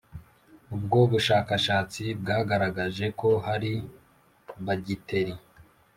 Ubwo 0.75 0.97
bushakashatsi 1.11 2.03
bwagaragaje 2.19 3.05
ko 3.19 3.29
hari 3.45 3.71
bagiteri 4.65 5.33